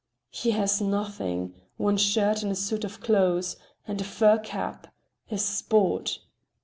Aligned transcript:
"He 0.31 0.49
has 0.57 0.81
nothing. 0.81 1.53
One 1.77 1.95
shirt 1.95 2.41
and 2.41 2.51
a 2.51 2.55
suit 2.55 2.83
of 2.83 3.01
clothes. 3.01 3.57
And 3.87 4.01
a 4.01 4.03
fur 4.03 4.39
cap! 4.39 4.87
A 5.29 5.37
sport!" 5.37 6.17